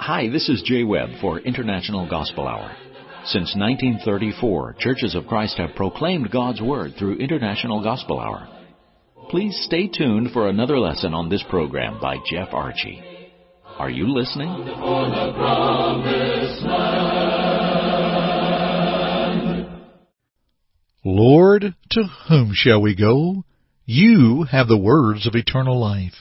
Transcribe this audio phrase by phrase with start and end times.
[0.00, 2.74] Hi, this is Jay Webb for International Gospel Hour.
[3.26, 8.48] Since 1934, Churches of Christ have proclaimed God's Word through International Gospel Hour.
[9.30, 13.02] Please stay tuned for another lesson on this program by Jeff Archie.
[13.78, 14.48] Are you listening?
[21.54, 23.44] Lord, to whom shall we go?
[23.86, 26.14] You have the words of eternal life.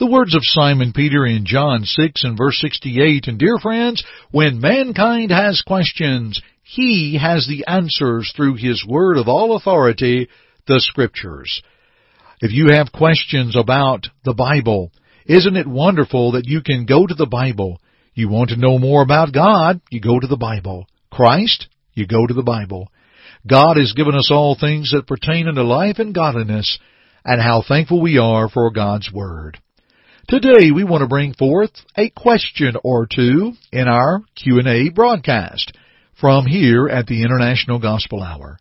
[0.00, 3.28] The words of Simon Peter in John 6 and verse 68.
[3.28, 9.28] And dear friends, when mankind has questions, he has the answers through his word of
[9.28, 10.28] all authority,
[10.66, 11.62] the Scriptures.
[12.40, 14.90] If you have questions about the Bible,
[15.24, 17.80] isn't it wonderful that you can go to the Bible?
[18.14, 20.88] You want to know more about God, you go to the Bible.
[21.12, 22.88] Christ, you go to the Bible.
[23.46, 26.78] God has given us all things that pertain unto life and godliness,
[27.26, 29.58] and how thankful we are for God's Word.
[30.28, 35.76] Today we want to bring forth a question or two in our Q&A broadcast
[36.18, 38.58] from here at the International Gospel Hour.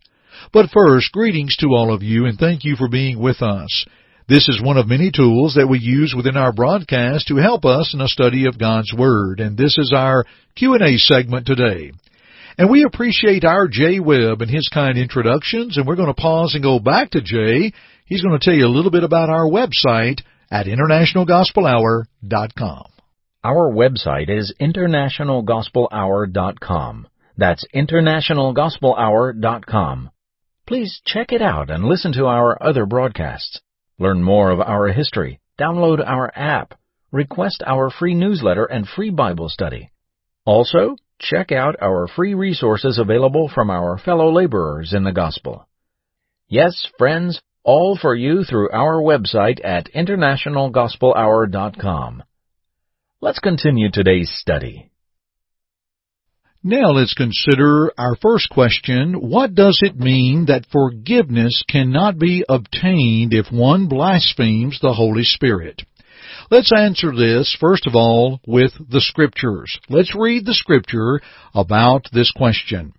[0.52, 3.86] But first, greetings to all of you and thank you for being with us.
[4.28, 7.94] This is one of many tools that we use within our broadcast to help us
[7.94, 11.92] in a study of God's Word, and this is our Q&A segment today.
[12.58, 16.54] And we appreciate our Jay Webb and his kind introductions, and we're going to pause
[16.54, 17.72] and go back to Jay.
[18.06, 22.86] He's going to tell you a little bit about our website at internationalgospelhour.com.
[23.44, 27.08] Our website is internationalgospelhour.com.
[27.36, 30.12] That's internationalgospelhour.com.
[30.66, 33.60] Please check it out and listen to our other broadcasts.
[34.00, 36.76] Learn more of our history, download our app,
[37.12, 39.92] request our free newsletter and free Bible study.
[40.46, 45.68] Also, check out our free resources available from our fellow laborers in the gospel.
[46.48, 52.24] Yes, friends, all for you through our website at internationalgospelhour.com.
[53.22, 54.92] Let's continue today's study.
[56.66, 59.16] Now let's consider our first question.
[59.16, 65.82] What does it mean that forgiveness cannot be obtained if one blasphemes the Holy Spirit?
[66.50, 69.80] Let's answer this, first of all, with the Scriptures.
[69.90, 71.22] Let's read the Scripture
[71.54, 72.94] about this question.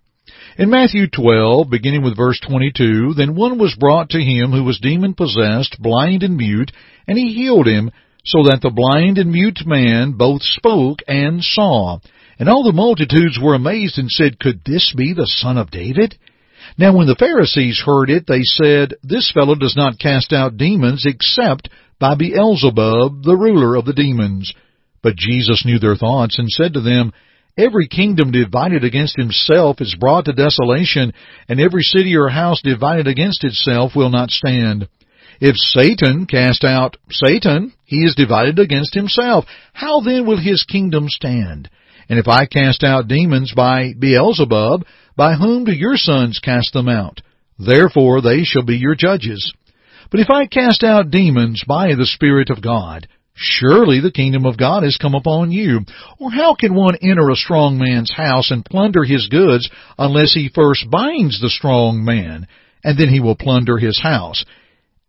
[0.57, 4.79] In Matthew 12, beginning with verse 22, Then one was brought to him who was
[4.79, 6.71] demon possessed, blind and mute,
[7.07, 7.91] and he healed him,
[8.23, 11.99] so that the blind and mute man both spoke and saw.
[12.39, 16.17] And all the multitudes were amazed and said, Could this be the son of David?
[16.77, 21.05] Now when the Pharisees heard it, they said, This fellow does not cast out demons
[21.05, 21.69] except
[21.99, 24.53] by Beelzebub, the ruler of the demons.
[25.01, 27.13] But Jesus knew their thoughts and said to them,
[27.57, 31.13] Every kingdom divided against himself is brought to desolation,
[31.47, 34.89] and every city or house divided against itself will not stand.
[35.39, 39.45] If Satan cast out Satan, he is divided against himself.
[39.73, 41.69] How then will his kingdom stand?
[42.09, 44.85] And if I cast out demons by Beelzebub,
[45.15, 47.21] by whom do your sons cast them out?
[47.57, 49.53] Therefore they shall be your judges.
[50.11, 54.57] But if I cast out demons by the Spirit of God, surely the kingdom of
[54.57, 55.81] God has come upon you.
[56.19, 60.49] Or how can one enter a strong man's house and plunder his goods unless he
[60.53, 62.47] first binds the strong man,
[62.83, 64.45] and then he will plunder his house?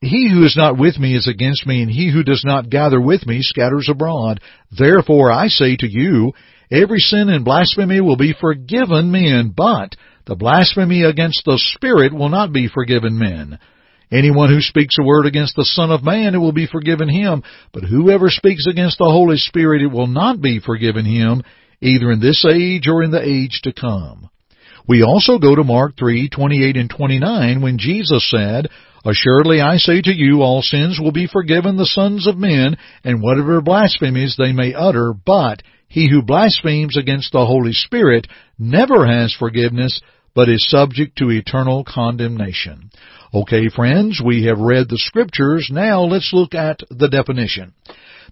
[0.00, 3.00] He who is not with me is against me, and he who does not gather
[3.00, 4.40] with me scatters abroad.
[4.70, 6.32] Therefore I say to you,
[6.70, 9.94] Every sin and blasphemy will be forgiven men, but
[10.26, 13.58] the blasphemy against the Spirit will not be forgiven men.
[14.12, 17.42] Anyone who speaks a word against the Son of Man, it will be forgiven him,
[17.72, 21.42] but whoever speaks against the Holy Spirit, it will not be forgiven him,
[21.80, 24.30] either in this age or in the age to come.
[24.88, 28.68] We also go to Mark 3:28 and 29 when Jesus said,
[29.04, 33.22] Assuredly I say to you, all sins will be forgiven the sons of men, and
[33.22, 38.26] whatever blasphemies they may utter, but he who blasphemes against the Holy Spirit
[38.58, 40.00] never has forgiveness,
[40.34, 42.90] but is subject to eternal condemnation.
[43.36, 45.68] Okay, friends, we have read the scriptures.
[45.70, 47.74] Now let's look at the definition.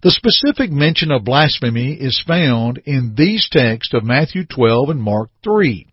[0.02, 5.28] The specific mention of blasphemy is found in these texts of Matthew 12 and Mark
[5.42, 5.86] 3.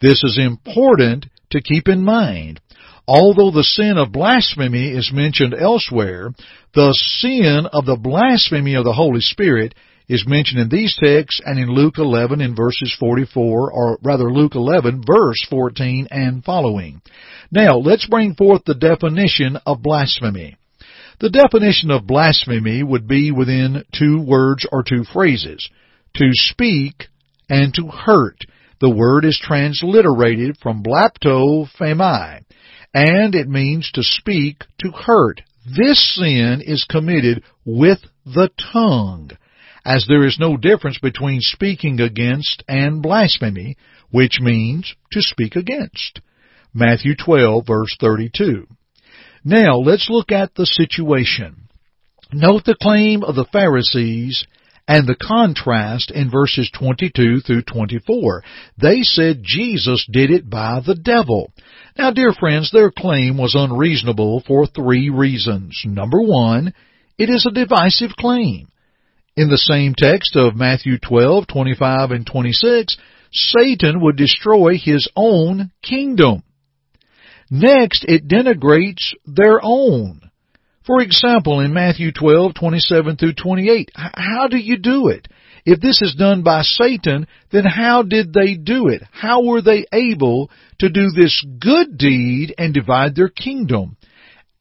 [0.00, 2.58] This is important to keep in mind.
[3.06, 6.30] Although the sin of blasphemy is mentioned elsewhere,
[6.72, 9.74] the sin of the blasphemy of the Holy Spirit
[10.08, 14.54] is mentioned in these texts and in Luke 11 in verses 44, or rather Luke
[14.54, 17.00] 11 verse 14 and following.
[17.50, 20.56] Now, let's bring forth the definition of blasphemy.
[21.20, 25.68] The definition of blasphemy would be within two words or two phrases.
[26.16, 27.08] To speak
[27.48, 28.38] and to hurt.
[28.80, 31.68] The word is transliterated from blapto
[32.92, 35.40] and it means to speak to hurt.
[35.64, 39.30] This sin is committed with the tongue,
[39.84, 43.76] as there is no difference between speaking against and blasphemy,
[44.10, 46.20] which means to speak against.
[46.72, 48.66] Matthew 12 verse 32.
[49.44, 51.68] Now let's look at the situation.
[52.32, 54.46] Note the claim of the Pharisees
[54.86, 58.42] and the contrast in verses 22 through 24.
[58.80, 61.52] They said Jesus did it by the devil.
[61.96, 65.80] Now, dear friends, their claim was unreasonable for three reasons.
[65.84, 66.74] Number one,
[67.16, 68.68] it is a divisive claim.
[69.36, 72.96] In the same text of Matthew 12, 25 and 26,
[73.32, 76.44] Satan would destroy his own kingdom.
[77.50, 80.20] Next, it denigrates their own.
[80.86, 85.26] For example, in Matthew 12:27 through 28, how do you do it?
[85.66, 89.02] If this is done by Satan, then how did they do it?
[89.10, 90.48] How were they able
[90.78, 93.96] to do this good deed and divide their kingdom?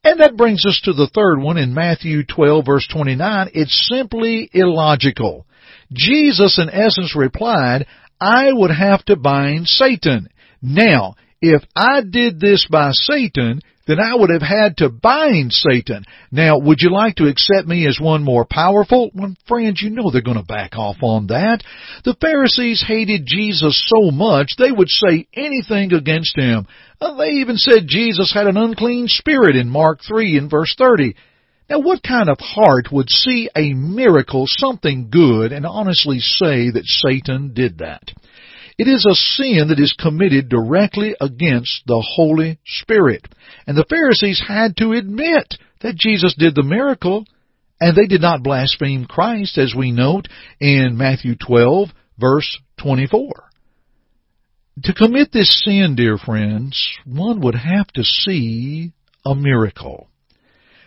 [0.03, 3.49] And that brings us to the third one in Matthew 12 verse 29.
[3.53, 5.45] It's simply illogical.
[5.91, 7.85] Jesus in essence replied,
[8.19, 10.27] I would have to bind Satan.
[10.61, 16.05] Now, if I did this by Satan, then I would have had to bind Satan.
[16.31, 19.11] Now, would you like to accept me as one more powerful?
[19.13, 21.63] Well, friends, you know they're going to back off on that.
[22.05, 26.67] The Pharisees hated Jesus so much they would say anything against him.
[27.01, 31.15] Uh, they even said Jesus had an unclean spirit in Mark 3 and verse 30.
[31.69, 36.85] Now, what kind of heart would see a miracle, something good, and honestly say that
[36.85, 38.03] Satan did that?
[38.77, 43.27] It is a sin that is committed directly against the Holy Spirit.
[43.67, 47.25] And the Pharisees had to admit that Jesus did the miracle,
[47.79, 50.27] and they did not blaspheme Christ, as we note
[50.59, 53.31] in Matthew 12, verse 24.
[54.85, 58.91] To commit this sin, dear friends, one would have to see
[59.23, 60.07] a miracle.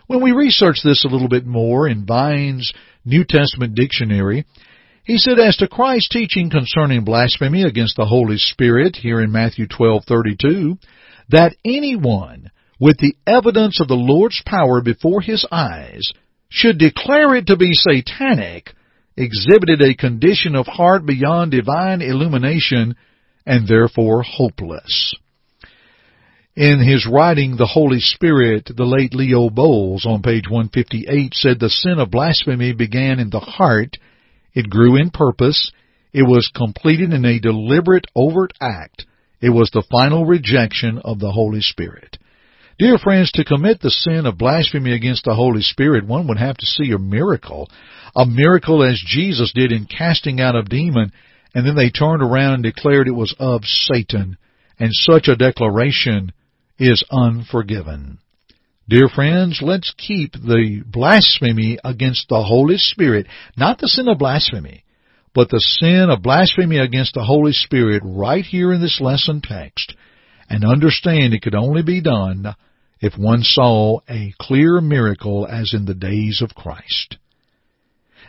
[0.09, 2.73] When we research this a little bit more in Vine's
[3.05, 4.45] New Testament dictionary,
[5.07, 9.69] he said, as to Christ's teaching concerning blasphemy against the Holy Spirit here in Matthew
[9.69, 10.79] 12:32,
[11.29, 12.51] that anyone
[12.81, 16.03] with the evidence of the Lord's power before his eyes
[16.49, 18.73] should declare it to be satanic,
[19.17, 22.97] exhibited a condition of heart beyond divine illumination
[23.47, 25.15] and therefore hopeless.
[26.57, 31.71] In his writing, The Holy Spirit, the late Leo Boles on page 158 said the
[31.71, 33.97] sin of blasphemy began in the heart
[34.57, 35.71] it grew in purpose.
[36.13, 39.05] It was completed in a deliberate, overt act.
[39.41, 42.17] It was the final rejection of the Holy Spirit.
[42.79, 46.57] Dear friends, to commit the sin of blasphemy against the Holy Spirit, one would have
[46.57, 47.71] to see a miracle.
[48.17, 51.13] A miracle as Jesus did in casting out a demon,
[51.55, 54.39] and then they turned around and declared it was of Satan.
[54.79, 56.33] And such a declaration
[56.79, 58.19] is unforgiven.
[58.89, 64.85] Dear friends, let's keep the blasphemy against the Holy Spirit, not the sin of blasphemy,
[65.35, 69.93] but the sin of blasphemy against the Holy Spirit right here in this lesson text,
[70.49, 72.55] and understand it could only be done
[73.01, 77.17] if one saw a clear miracle as in the days of Christ.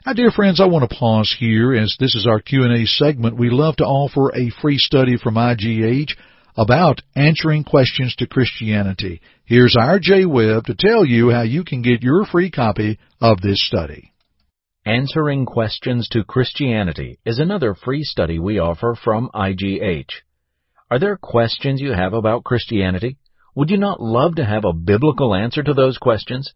[0.07, 3.37] Now, dear friends, I want to pause here as this is our Q&A segment.
[3.37, 6.13] We love to offer a free study from IGH
[6.55, 9.21] about answering questions to Christianity.
[9.49, 13.39] Here's our Jay Webb to tell you how you can get your free copy of
[13.39, 14.11] this study.
[14.85, 20.09] Answering Questions to Christianity is another free study we offer from IGH.
[20.91, 23.19] Are there questions you have about Christianity?
[23.55, 26.53] Would you not love to have a biblical answer to those questions?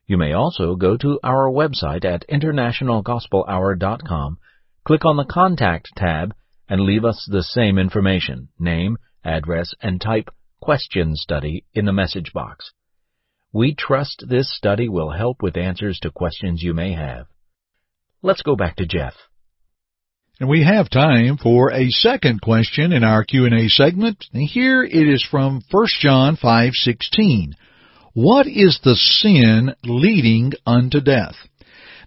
[0.05, 4.37] You may also go to our website at internationalgospelhour.com,
[4.85, 6.33] click on the Contact tab,
[6.69, 10.29] and leave us the same information, name, address, and type
[10.61, 12.71] Question Study in the message box.
[13.51, 17.27] We trust this study will help with answers to questions you may have.
[18.25, 19.13] Let's go back to Jeff.
[20.39, 24.25] And we have time for a second question in our Q&A segment.
[24.33, 27.53] And here it is from 1 John 5:16.
[28.13, 31.35] What is the sin leading unto death?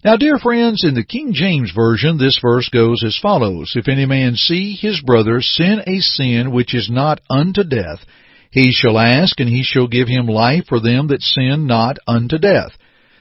[0.05, 3.73] Now, dear friends, in the King James Version, this verse goes as follows.
[3.77, 8.05] If any man see his brother sin a sin which is not unto death,
[8.51, 12.39] he shall ask, and he shall give him life for them that sin not unto
[12.39, 12.73] death.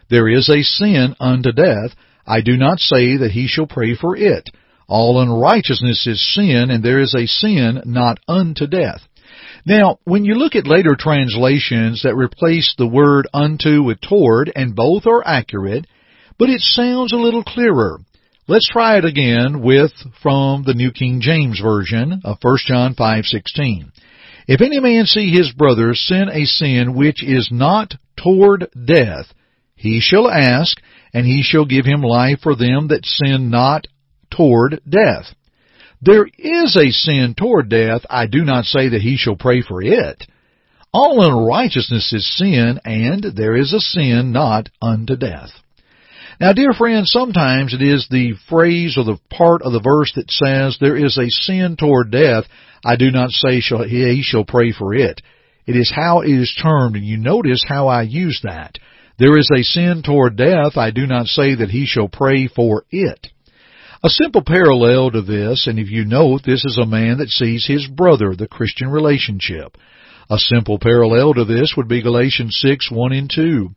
[0.10, 1.94] There is a sin unto death.
[2.28, 4.50] I do not say that he shall pray for it.
[4.88, 9.02] All unrighteousness is sin, and there is a sin not unto death.
[9.66, 14.76] Now, when you look at later translations that replace the word unto with toward, and
[14.76, 15.88] both are accurate,
[16.38, 18.00] but it sounds a little clearer.
[18.48, 19.92] Let's try it again with
[20.22, 23.92] from the New King James Version of 1 John 5:16.
[24.48, 29.34] If any man see his brother sin a sin which is not toward death,
[29.76, 30.80] he shall ask,
[31.16, 33.88] and he shall give him life for them that sin not
[34.30, 35.34] toward death.
[36.02, 38.02] There is a sin toward death.
[38.10, 40.28] I do not say that he shall pray for it.
[40.94, 45.52] All unrighteousness is sin, and there is a sin not unto death.
[46.42, 50.30] Now, dear friends, sometimes it is the phrase or the part of the verse that
[50.30, 52.44] says, there is a sin toward death.
[52.84, 55.22] I do not say shall, he shall pray for it.
[55.66, 58.78] It is how it is termed, and you notice how I use that.
[59.18, 60.76] There is a sin toward death.
[60.76, 63.28] I do not say that he shall pray for it.
[64.04, 67.66] A simple parallel to this, and if you note, this is a man that sees
[67.66, 69.78] his brother, the Christian relationship.
[70.30, 73.70] A simple parallel to this would be Galatians 6, 1 and 2.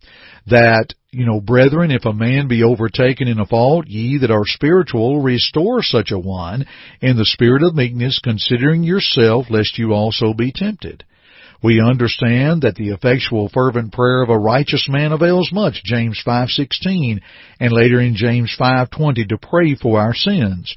[0.49, 4.45] That, you know, brethren, if a man be overtaken in a fault, ye that are
[4.45, 6.67] spiritual, restore such a one
[7.01, 11.05] in the spirit of meekness, considering yourself, lest you also be tempted.
[11.63, 17.21] We understand that the effectual fervent prayer of a righteous man avails much, James 5:16,
[17.59, 20.75] and later in James 5:20 to pray for our sins.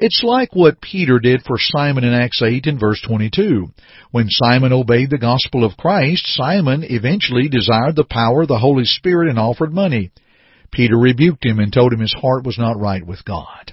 [0.00, 3.72] It's like what Peter did for Simon in Acts 8 and verse 22.
[4.10, 8.84] When Simon obeyed the gospel of Christ, Simon eventually desired the power of the Holy
[8.84, 10.10] Spirit and offered money.
[10.70, 13.71] Peter rebuked him and told him his heart was not right with God.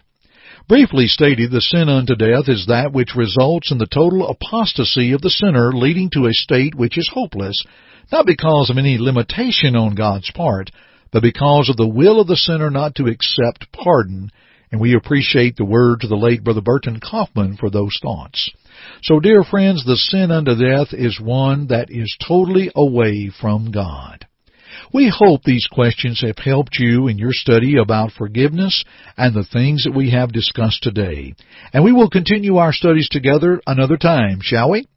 [0.69, 5.21] Briefly stated, the sin unto death is that which results in the total apostasy of
[5.21, 7.65] the sinner, leading to a state which is hopeless,
[8.11, 10.69] not because of any limitation on God's part,
[11.11, 14.29] but because of the will of the sinner not to accept pardon.
[14.71, 18.51] And we appreciate the words of the late Brother Burton Coffman for those thoughts.
[19.01, 24.27] So dear friends, the sin unto death is one that is totally away from God.
[24.91, 28.83] We hope these questions have helped you in your study about forgiveness
[29.15, 31.35] and the things that we have discussed today.
[31.71, 34.87] And we will continue our studies together another time, shall we?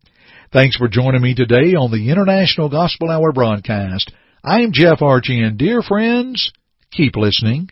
[0.51, 4.11] Thanks for joining me today on the International Gospel Hour broadcast.
[4.43, 6.53] I am Jeff Archie and dear friends,
[6.91, 7.69] keep listening.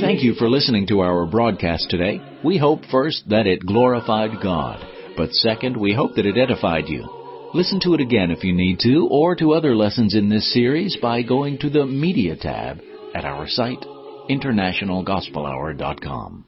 [0.00, 2.20] Thank you for listening to our broadcast today.
[2.42, 4.84] We hope first that it glorified God,
[5.16, 7.21] but second, we hope that it edified you.
[7.54, 10.96] Listen to it again if you need to, or to other lessons in this series
[10.96, 12.80] by going to the Media tab
[13.14, 13.84] at our site,
[14.30, 16.46] internationalgospelhour.com.